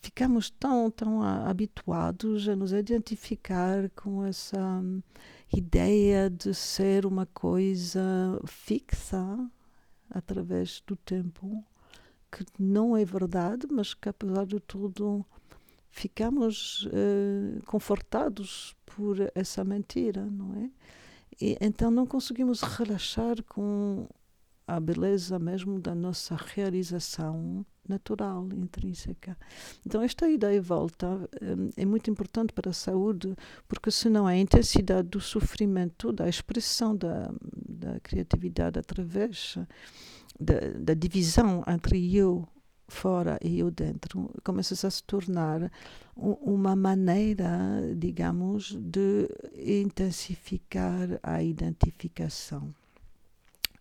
ficamos 0.00 0.48
tão, 0.50 0.90
tão 0.90 1.22
habituados 1.22 2.48
a 2.48 2.56
nos 2.56 2.72
identificar 2.72 3.90
com 3.90 4.24
essa 4.24 4.58
um, 4.58 5.02
ideia 5.52 6.30
de 6.30 6.54
ser 6.54 7.04
uma 7.04 7.26
coisa 7.26 8.00
fixa 8.46 9.50
através 10.10 10.82
do 10.86 10.96
tempo, 10.96 11.64
que 12.30 12.44
não 12.58 12.96
é 12.96 13.04
verdade, 13.04 13.66
mas 13.70 13.94
que 13.94 14.08
apesar 14.08 14.46
de 14.46 14.60
tudo 14.60 15.24
ficamos 15.90 16.86
uh, 16.86 17.62
confortados 17.66 18.76
por 18.84 19.16
essa 19.34 19.64
mentira, 19.64 20.24
não 20.24 20.54
é? 20.54 20.70
E, 21.40 21.56
então 21.60 21.90
não 21.90 22.06
conseguimos 22.06 22.62
relaxar 22.62 23.42
com 23.44 24.06
a 24.66 24.78
beleza 24.78 25.38
mesmo 25.38 25.80
da 25.80 25.94
nossa 25.94 26.36
realização 26.36 27.64
natural, 27.88 28.46
intrínseca. 28.52 29.36
Então, 29.84 30.02
esta 30.02 30.28
ideia 30.28 30.60
volta 30.60 31.06
um, 31.06 31.70
é 31.74 31.86
muito 31.86 32.10
importante 32.10 32.52
para 32.52 32.68
a 32.68 32.74
saúde, 32.74 33.34
porque 33.66 33.90
senão 33.90 34.26
a 34.26 34.36
intensidade 34.36 35.08
do 35.08 35.20
sofrimento, 35.20 36.12
da 36.12 36.28
expressão 36.28 36.94
da, 36.94 37.32
da 37.66 37.98
criatividade 38.00 38.78
através 38.78 39.56
da, 40.38 40.54
da 40.78 40.94
divisão 40.94 41.64
entre 41.66 42.16
eu 42.16 42.46
fora 42.86 43.38
e 43.42 43.58
eu 43.58 43.70
dentro, 43.70 44.30
começa 44.42 44.86
a 44.86 44.90
se 44.90 45.02
tornar 45.02 45.70
uma 46.16 46.74
maneira, 46.74 47.48
digamos, 47.96 48.74
de 48.80 49.28
intensificar 49.54 51.20
a 51.22 51.42
identificação 51.42 52.74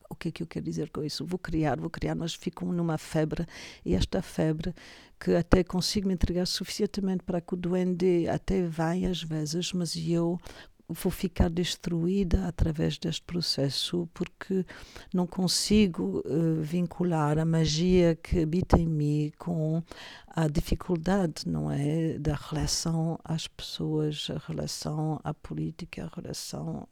o 0.09 0.15
que 0.15 0.29
é 0.29 0.31
que 0.31 0.43
eu 0.43 0.47
quero 0.47 0.65
dizer 0.65 0.89
com 0.89 1.03
isso? 1.03 1.25
Vou 1.25 1.37
criar, 1.37 1.79
vou 1.79 1.89
criar, 1.89 2.15
mas 2.15 2.33
fico 2.33 2.65
numa 2.65 2.97
febre 2.97 3.45
e 3.85 3.93
esta 3.93 4.21
febre 4.21 4.73
que 5.19 5.35
até 5.35 5.63
consigo 5.63 6.07
me 6.07 6.13
entregar 6.13 6.45
suficientemente 6.45 7.23
para 7.23 7.41
que 7.41 7.53
o 7.53 7.57
duende 7.57 8.27
até 8.29 8.61
venha 8.61 9.09
às 9.09 9.21
vezes, 9.21 9.73
mas 9.73 9.95
eu 9.95 10.39
vou 10.89 11.11
ficar 11.11 11.49
destruída 11.49 12.47
através 12.47 12.97
deste 12.97 13.21
processo 13.23 14.07
porque 14.13 14.65
não 15.13 15.27
consigo 15.27 16.23
uh, 16.25 16.61
vincular 16.61 17.37
a 17.37 17.45
magia 17.45 18.15
que 18.15 18.43
habita 18.43 18.79
em 18.79 18.87
mim 18.87 19.31
com 19.37 19.83
a 20.29 20.47
dificuldade, 20.47 21.47
não 21.47 21.69
é, 21.71 22.17
da 22.19 22.35
relação 22.35 23.19
às 23.23 23.47
pessoas, 23.47 24.27
a 24.29 24.37
relação 24.47 25.19
à 25.23 25.33
política, 25.33 26.05
a 26.05 26.21
relação 26.21 26.87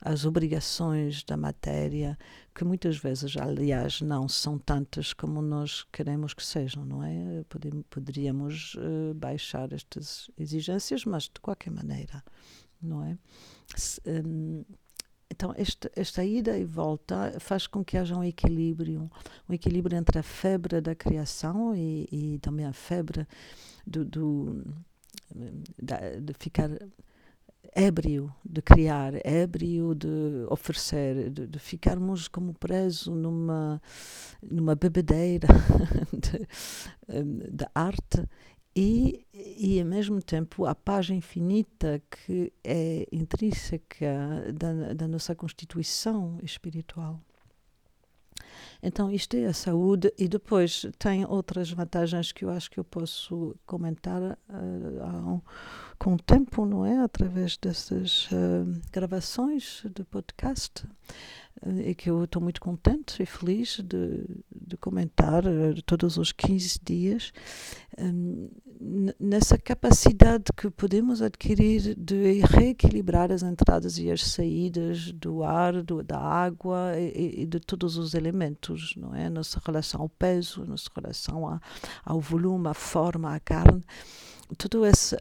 às 0.00 0.24
obrigações 0.24 1.24
da 1.24 1.36
matéria, 1.36 2.16
que 2.54 2.64
muitas 2.64 2.96
vezes, 2.96 3.36
aliás, 3.36 4.00
não 4.00 4.28
são 4.28 4.58
tantas 4.58 5.12
como 5.12 5.42
nós 5.42 5.84
queremos 5.92 6.34
que 6.34 6.44
sejam, 6.44 6.84
não 6.84 7.02
é? 7.02 7.44
Poderíamos 7.90 8.74
uh, 8.76 9.12
baixar 9.14 9.72
estas 9.72 10.30
exigências, 10.38 11.04
mas 11.04 11.24
de 11.24 11.40
qualquer 11.40 11.70
maneira 11.72 12.22
não 12.82 13.04
é? 13.04 13.18
Um, 14.06 14.64
então, 15.30 15.54
esta, 15.56 15.90
esta 15.96 16.22
ida 16.22 16.58
e 16.58 16.64
volta 16.64 17.34
faz 17.40 17.66
com 17.66 17.82
que 17.82 17.96
haja 17.96 18.14
um 18.14 18.22
equilíbrio, 18.22 19.10
um 19.48 19.54
equilíbrio 19.54 19.96
entre 19.96 20.18
a 20.18 20.22
febre 20.22 20.80
da 20.80 20.94
criação 20.94 21.74
e, 21.74 22.06
e 22.12 22.38
também 22.40 22.66
a 22.66 22.72
febre 22.72 23.26
do, 23.86 24.04
do 24.04 24.64
de 25.80 26.34
ficar 26.34 26.68
ébrio 27.74 28.32
de 28.44 28.60
criar, 28.60 29.14
ébrio 29.26 29.94
de 29.94 30.46
oferecer, 30.50 31.30
de, 31.30 31.46
de 31.46 31.58
ficarmos 31.58 32.28
como 32.28 32.52
presos 32.52 33.06
numa, 33.06 33.80
numa 34.42 34.74
bebedeira 34.74 35.48
de, 36.12 36.46
de 37.50 37.66
arte 37.74 38.28
e, 38.74 39.26
e 39.32 39.80
ao 39.80 39.86
mesmo 39.86 40.22
tempo 40.22 40.64
a 40.64 40.74
paz 40.74 41.10
infinita 41.10 42.02
que 42.10 42.52
é 42.64 43.06
intrínseca 43.12 44.52
da, 44.54 44.94
da 44.94 45.08
nossa 45.08 45.34
constituição 45.34 46.38
espiritual. 46.42 47.20
Então, 48.82 49.10
isto 49.10 49.36
é 49.36 49.46
a 49.46 49.52
saúde, 49.52 50.12
e 50.18 50.26
depois 50.26 50.84
tem 50.98 51.24
outras 51.24 51.70
vantagens 51.70 52.32
que 52.32 52.44
eu 52.44 52.50
acho 52.50 52.70
que 52.70 52.80
eu 52.80 52.84
posso 52.84 53.54
comentar 53.64 54.20
uh, 54.20 55.42
com 55.98 56.14
o 56.14 56.18
tempo, 56.18 56.66
não 56.66 56.84
é? 56.84 56.98
Através 56.98 57.56
dessas 57.56 58.26
uh, 58.32 58.80
gravações 58.90 59.84
de 59.94 60.02
podcast 60.04 60.84
e 61.64 61.94
que 61.94 62.10
eu 62.10 62.24
estou 62.24 62.42
muito 62.42 62.60
contente 62.60 63.22
e 63.22 63.26
feliz 63.26 63.78
de, 63.78 64.24
de 64.50 64.76
comentar 64.76 65.44
uh, 65.46 65.80
todos 65.86 66.16
os 66.16 66.32
15 66.32 66.80
dias 66.84 67.32
um, 67.98 68.48
nessa 69.20 69.56
capacidade 69.56 70.44
que 70.56 70.70
podemos 70.70 71.22
adquirir 71.22 71.94
de 71.94 72.40
reequilibrar 72.40 73.30
as 73.30 73.42
entradas 73.42 73.98
e 73.98 74.10
as 74.10 74.22
saídas 74.22 75.12
do 75.12 75.44
ar, 75.44 75.82
do, 75.82 76.02
da 76.02 76.18
água 76.18 76.94
e, 76.98 77.42
e, 77.42 77.46
de 77.46 77.60
todos 77.60 77.96
os 77.96 78.14
elementos, 78.14 78.94
não 78.96 79.14
é? 79.14 79.28
Nossa 79.28 79.60
relação 79.64 80.02
ao 80.02 80.08
peso, 80.08 80.64
nossa 80.64 80.90
relação 80.94 81.48
a, 81.48 81.60
ao 82.04 82.20
volume, 82.20 82.68
à 82.68 82.74
forma, 82.74 83.34
à 83.34 83.38
carne, 83.38 83.84
tudo 84.58 84.84
esse 84.84 85.16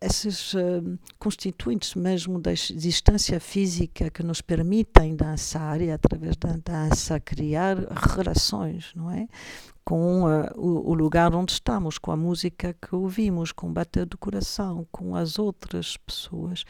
esses 0.00 0.54
uh, 0.54 0.98
constituintes 1.18 1.94
mesmo 1.94 2.40
da 2.40 2.52
existência 2.52 3.40
física 3.40 4.10
que 4.10 4.22
nos 4.22 4.40
permitem 4.40 5.16
dançar 5.16 5.80
e 5.80 5.90
através 5.90 6.36
da 6.36 6.56
dança 6.56 7.18
criar 7.20 7.76
relações, 8.14 8.92
não 8.94 9.10
é? 9.10 9.26
Com 9.84 10.22
uh, 10.22 10.50
o, 10.56 10.90
o, 10.90 10.94
lugar 10.94 11.34
onde 11.34 11.52
estamos, 11.52 11.98
com 11.98 12.10
a 12.10 12.16
música 12.16 12.74
que 12.74 12.94
ouvimos, 12.94 13.52
com 13.52 13.68
o 13.68 13.72
bater 13.72 14.06
do 14.06 14.16
coração, 14.16 14.86
com 14.90 15.14
as 15.14 15.38
outras 15.38 15.96
pessoas. 15.96 16.62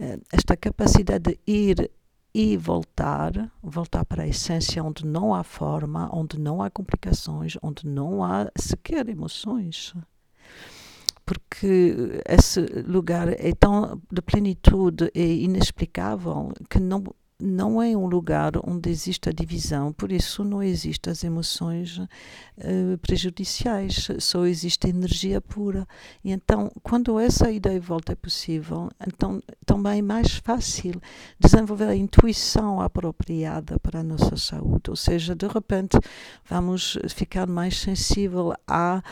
Uh, 0.00 0.20
esta 0.32 0.56
capacidade 0.56 1.32
de 1.32 1.38
ir 1.46 1.90
e 2.34 2.56
voltar, 2.56 3.32
voltar 3.62 4.04
para 4.04 4.24
a 4.24 4.26
essência 4.26 4.82
onde 4.82 5.06
não 5.06 5.34
há 5.34 5.44
forma, 5.44 6.10
onde 6.12 6.38
não 6.38 6.60
há 6.62 6.68
complicações, 6.68 7.56
onde 7.62 7.86
não 7.86 8.24
há 8.24 8.50
sequer 8.58 9.08
emoções 9.08 9.94
porque 11.24 12.22
esse 12.28 12.60
lugar 12.86 13.28
é 13.28 13.52
tão 13.58 14.00
de 14.12 14.22
plenitude 14.22 15.10
e 15.14 15.44
inexplicável 15.44 16.52
que 16.68 16.78
não 16.78 17.02
não 17.44 17.82
é 17.82 17.96
um 17.96 18.06
lugar 18.06 18.52
onde 18.64 18.88
existe 18.88 19.28
a 19.28 19.32
divisão, 19.32 19.92
por 19.92 20.10
isso 20.10 20.42
não 20.42 20.62
existem 20.62 21.10
as 21.10 21.22
emoções 21.22 21.98
uh, 21.98 22.98
prejudiciais, 23.02 24.08
só 24.18 24.46
existe 24.46 24.88
energia 24.88 25.40
pura. 25.40 25.86
E 26.24 26.32
então, 26.32 26.70
quando 26.82 27.18
essa 27.18 27.50
ideia 27.50 27.80
volta 27.80 28.12
é 28.12 28.16
possível, 28.16 28.88
então 29.06 29.42
também 29.66 29.98
é 29.98 30.02
mais 30.02 30.36
fácil 30.36 31.00
desenvolver 31.38 31.88
a 31.88 31.96
intuição 31.96 32.80
apropriada 32.80 33.78
para 33.78 34.00
a 34.00 34.04
nossa 34.04 34.36
saúde, 34.36 34.90
ou 34.90 34.96
seja, 34.96 35.34
de 35.34 35.46
repente 35.46 35.98
vamos 36.48 36.98
ficar 37.08 37.46
mais 37.46 37.78
sensível 37.78 38.54
a 38.66 39.02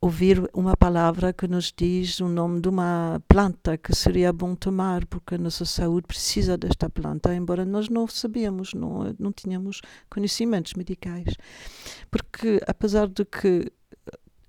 ouvir 0.00 0.48
uma 0.54 0.74
palavra 0.74 1.32
que 1.32 1.46
nos 1.46 1.72
diz 1.76 2.20
o 2.20 2.28
nome 2.28 2.60
de 2.60 2.68
uma 2.68 3.20
planta 3.28 3.76
que 3.76 3.94
seria 3.94 4.32
bom 4.32 4.54
tomar, 4.54 5.04
porque 5.04 5.34
a 5.34 5.38
nossa 5.38 5.66
saúde 5.66 6.06
precisa 6.06 6.56
desta 6.56 6.88
planta, 6.88 7.34
embora 7.34 7.66
nós 7.80 7.88
não 7.88 8.06
sabíamos, 8.06 8.74
não, 8.74 9.14
não 9.18 9.32
tínhamos 9.32 9.80
conhecimentos 10.10 10.74
medicais. 10.74 11.34
Porque, 12.10 12.60
apesar 12.66 13.08
de 13.08 13.24
que 13.24 13.72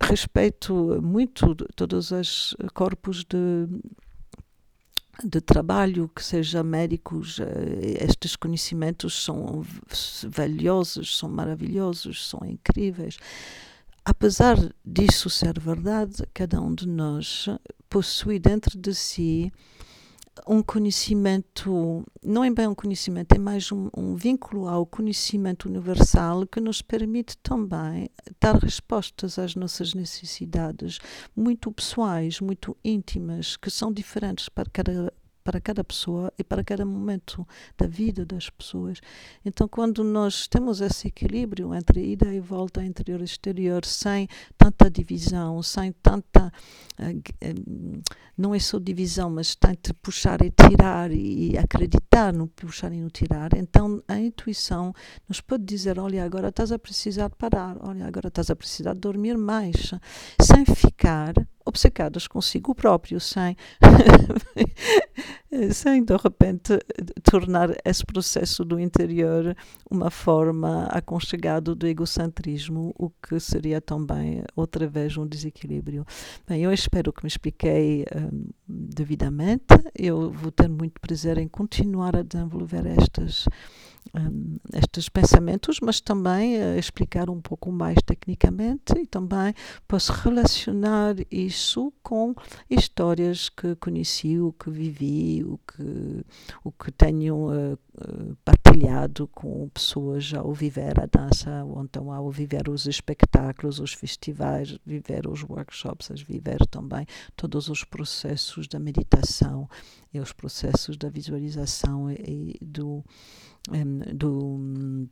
respeito 0.01 0.99
muito 1.01 1.55
todos 1.75 2.11
os 2.11 2.55
corpos 2.73 3.23
de 3.23 3.67
de 5.23 5.39
trabalho, 5.39 6.09
que 6.15 6.23
seja 6.23 6.63
médicos, 6.63 7.39
eh, 7.39 8.03
estes 8.03 8.35
conhecimentos 8.35 9.23
são 9.23 9.63
valiosos, 10.27 11.15
são 11.15 11.29
maravilhosos, 11.29 12.27
são 12.27 12.39
incríveis. 12.43 13.17
Apesar 14.03 14.57
disso 14.83 15.29
ser 15.29 15.59
verdade, 15.59 16.23
cada 16.33 16.59
um 16.59 16.73
de 16.73 16.87
nós 16.87 17.45
possui 17.87 18.39
dentro 18.39 18.79
de 18.79 18.95
si 18.95 19.53
um 20.47 20.61
conhecimento, 20.63 22.03
não 22.23 22.43
é 22.43 22.49
bem 22.49 22.67
um 22.67 22.75
conhecimento, 22.75 23.33
é 23.33 23.37
mais 23.37 23.71
um, 23.71 23.89
um, 23.95 24.15
vínculo 24.15 24.67
ao 24.67 24.85
conhecimento 24.85 25.67
universal 25.67 26.47
que 26.47 26.59
nos 26.59 26.81
permite 26.81 27.37
também 27.37 28.09
dar 28.39 28.55
respostas 28.55 29.37
às 29.37 29.55
nossas 29.55 29.93
necessidades 29.93 30.99
muito 31.35 31.71
pessoais, 31.71 32.39
muito 32.39 32.77
íntimas, 32.83 33.57
que 33.57 33.69
são 33.69 33.91
diferentes 33.91 34.47
para 34.47 34.69
cada 34.69 35.13
para 35.43 35.59
cada 35.59 35.83
pessoa 35.83 36.31
e 36.37 36.43
para 36.43 36.63
cada 36.63 36.85
momento 36.85 37.47
da 37.77 37.87
vida 37.87 38.25
das 38.25 38.49
pessoas. 38.49 38.99
Então, 39.43 39.67
quando 39.67 40.03
nós 40.03 40.47
temos 40.47 40.81
esse 40.81 41.07
equilíbrio 41.07 41.73
entre 41.73 42.11
ida 42.11 42.33
e 42.33 42.39
volta 42.39 42.83
interior 42.83 43.21
e 43.21 43.25
exterior, 43.25 43.83
sem 43.85 44.27
tanta 44.57 44.89
divisão, 44.89 45.61
sem 45.63 45.91
tanta. 45.91 46.51
Não 48.37 48.53
é 48.55 48.59
só 48.59 48.79
divisão, 48.79 49.29
mas 49.29 49.55
tanto 49.55 49.93
puxar 49.95 50.41
e 50.41 50.51
tirar 50.51 51.11
e 51.11 51.57
acreditar 51.57 52.33
no 52.33 52.47
puxar 52.47 52.91
e 52.91 53.01
no 53.01 53.09
tirar, 53.09 53.55
então 53.55 54.01
a 54.07 54.19
intuição 54.19 54.93
nos 55.27 55.41
pode 55.41 55.63
dizer: 55.63 55.99
olha, 55.99 56.23
agora 56.23 56.49
estás 56.49 56.71
a 56.71 56.79
precisar 56.79 57.29
parar, 57.29 57.77
olha, 57.81 58.05
agora 58.05 58.27
estás 58.27 58.49
a 58.49 58.55
precisar 58.55 58.93
dormir 58.93 59.37
mais, 59.37 59.91
sem 60.41 60.65
ficar 60.65 61.33
obcecadas 61.65 62.27
consigo 62.27 62.73
próprio, 62.73 63.19
sem, 63.19 63.55
sem 65.73 66.03
de 66.03 66.15
repente 66.17 66.77
tornar 67.23 67.69
esse 67.85 68.05
processo 68.05 68.65
do 68.65 68.79
interior 68.79 69.55
uma 69.89 70.09
forma 70.09 70.85
aconchegada 70.85 71.75
do 71.75 71.87
egocentrismo, 71.87 72.93
o 72.97 73.09
que 73.09 73.39
seria 73.39 73.79
também 73.79 74.43
outra 74.55 74.87
vez 74.87 75.17
um 75.17 75.25
desequilíbrio. 75.25 76.05
Bem, 76.47 76.63
eu 76.63 76.71
espero 76.71 76.90
que 77.13 77.23
me 77.23 77.29
expliquei 77.29 78.05
um, 78.15 78.49
devidamente. 78.67 79.73
Eu 79.97 80.29
vou 80.29 80.51
ter 80.51 80.67
muito 80.67 80.99
prazer 80.99 81.37
em 81.37 81.47
continuar 81.47 82.15
a 82.15 82.21
desenvolver 82.21 82.85
estas 82.85 83.45
um, 84.15 84.57
estes 84.73 85.07
pensamentos, 85.09 85.79
mas 85.81 86.01
também 86.01 86.57
uh, 86.57 86.77
explicar 86.77 87.29
um 87.29 87.39
pouco 87.39 87.71
mais 87.71 87.97
tecnicamente 88.05 88.93
e 88.97 89.05
também 89.05 89.53
posso 89.87 90.11
relacionar 90.11 91.15
isso 91.29 91.93
com 92.03 92.35
histórias 92.69 93.49
que 93.49 93.75
conheci, 93.75 94.39
o 94.39 94.51
que 94.53 94.69
vivi, 94.69 95.43
o 95.43 95.57
que, 95.59 96.25
o 96.63 96.71
que 96.71 96.91
tenho 96.91 97.49
uh, 97.49 97.77
partilhado 98.43 99.27
com 99.27 99.69
pessoas 99.69 100.33
ao 100.33 100.53
viver 100.53 100.99
a 100.99 101.05
dança, 101.05 101.63
ou 101.63 101.81
então 101.83 102.11
ao 102.11 102.29
viver 102.31 102.69
os 102.69 102.85
espetáculos, 102.85 103.79
os 103.79 103.93
festivais, 103.93 104.77
viver 104.85 105.27
os 105.27 105.43
workshops, 105.43 106.11
a 106.11 106.15
viver 106.15 106.65
também 106.67 107.05
todos 107.35 107.69
os 107.69 107.83
processos 107.83 108.67
da 108.67 108.79
meditação 108.79 109.69
e 110.13 110.19
os 110.19 110.33
processos 110.33 110.97
da 110.97 111.09
visualização 111.09 112.11
e, 112.11 112.57
e 112.59 112.65
do, 112.65 113.03
um, 113.69 114.15
do 114.15 114.39
um, 114.39 115.09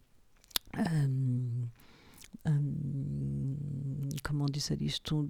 um, 2.46 4.10
como 4.24 4.46
dizer 4.50 4.82
isto 4.82 5.30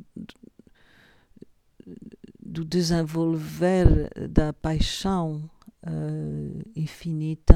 do 2.40 2.66
desenvolver 2.66 4.10
da 4.30 4.54
paixão 4.54 5.50
uh, 5.84 6.72
infinita 6.76 7.56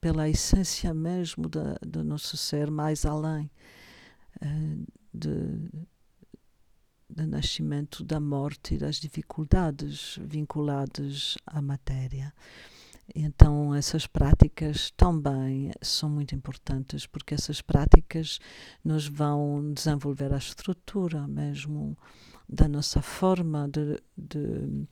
pela 0.00 0.28
essência 0.28 0.92
mesmo 0.92 1.48
da, 1.48 1.74
do 1.86 2.04
nosso 2.04 2.36
ser 2.36 2.70
mais 2.70 3.04
além 3.04 3.50
uh, 4.42 4.86
de, 5.12 5.70
do 7.08 7.26
nascimento, 7.26 8.04
da 8.04 8.20
morte 8.20 8.74
e 8.74 8.78
das 8.78 8.96
dificuldades 8.96 10.18
vinculadas 10.22 11.36
à 11.46 11.60
matéria. 11.62 12.32
Então, 13.14 13.74
essas 13.74 14.06
práticas 14.06 14.90
também 14.90 15.72
são 15.80 16.10
muito 16.10 16.34
importantes, 16.34 17.06
porque 17.06 17.34
essas 17.34 17.60
práticas 17.60 18.38
nos 18.84 19.06
vão 19.06 19.72
desenvolver 19.72 20.32
a 20.32 20.38
estrutura 20.38 21.26
mesmo 21.26 21.96
da 22.48 22.68
nossa 22.68 23.00
forma 23.00 23.68
de, 23.68 24.00
de 24.16 24.86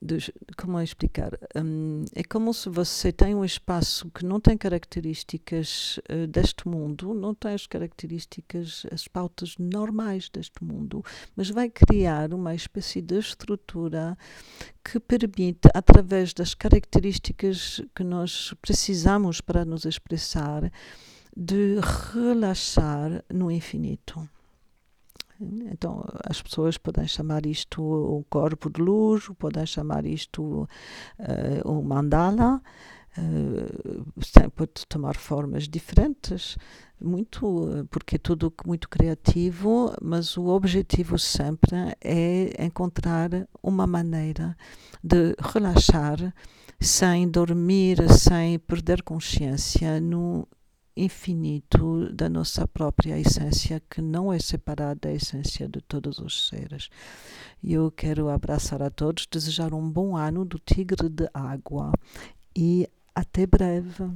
de, 0.00 0.32
como 0.60 0.80
explicar? 0.80 1.38
Um, 1.54 2.04
é 2.16 2.24
como 2.24 2.52
se 2.52 2.68
você 2.68 3.12
tem 3.12 3.32
um 3.32 3.44
espaço 3.44 4.10
que 4.10 4.26
não 4.26 4.40
tem 4.40 4.58
características 4.58 6.00
uh, 6.10 6.26
deste 6.26 6.66
mundo, 6.66 7.14
não 7.14 7.32
tem 7.32 7.54
as 7.54 7.64
características, 7.64 8.84
as 8.92 9.06
pautas 9.06 9.54
normais 9.56 10.28
deste 10.28 10.64
mundo, 10.64 11.04
mas 11.36 11.48
vai 11.48 11.70
criar 11.70 12.34
uma 12.34 12.56
espécie 12.56 13.00
de 13.00 13.18
estrutura 13.18 14.18
que 14.84 14.98
permite, 14.98 15.68
através 15.72 16.34
das 16.34 16.54
características 16.54 17.80
que 17.94 18.02
nós 18.02 18.52
precisamos 18.60 19.40
para 19.40 19.64
nos 19.64 19.84
expressar, 19.84 20.72
de 21.36 21.76
relaxar 22.12 23.24
no 23.32 23.48
infinito. 23.48 24.28
Então, 25.40 26.04
as 26.28 26.42
pessoas 26.42 26.76
podem 26.76 27.06
chamar 27.06 27.46
isto 27.46 27.82
o 27.82 28.24
corpo 28.28 28.68
de 28.68 28.80
luz, 28.80 29.28
podem 29.38 29.64
chamar 29.64 30.04
isto 30.04 30.68
uh, 31.18 31.70
o 31.70 31.82
mandala, 31.82 32.60
uh, 33.16 34.50
pode 34.50 34.84
tomar 34.88 35.16
formas 35.16 35.68
diferentes, 35.68 36.56
muito, 37.00 37.86
porque 37.90 38.16
é 38.16 38.18
tudo 38.18 38.52
muito 38.66 38.88
criativo, 38.88 39.94
mas 40.02 40.36
o 40.36 40.46
objetivo 40.46 41.16
sempre 41.18 41.76
é 42.02 42.64
encontrar 42.64 43.30
uma 43.62 43.86
maneira 43.86 44.56
de 45.02 45.36
relaxar 45.40 46.34
sem 46.80 47.28
dormir, 47.28 47.98
sem 48.10 48.58
perder 48.58 49.02
consciência 49.02 50.00
no 50.00 50.48
infinito 50.98 52.12
da 52.12 52.28
nossa 52.28 52.66
própria 52.66 53.18
essência, 53.18 53.80
que 53.88 54.02
não 54.02 54.32
é 54.32 54.38
separada 54.38 54.98
da 55.02 55.12
essência 55.12 55.68
de 55.68 55.80
todos 55.80 56.18
os 56.18 56.48
seres. 56.48 56.90
Eu 57.62 57.90
quero 57.90 58.28
abraçar 58.28 58.82
a 58.82 58.90
todos, 58.90 59.26
desejar 59.30 59.72
um 59.72 59.88
bom 59.88 60.16
ano 60.16 60.44
do 60.44 60.58
Tigre 60.58 61.08
de 61.08 61.28
Água 61.32 61.92
e 62.56 62.88
até 63.14 63.46
breve. 63.46 64.10